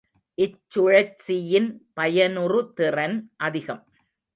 [0.37, 1.69] இச்சுழற்சியின்
[1.95, 3.17] பயனுறுதிறன்
[3.41, 3.83] அதிகம்.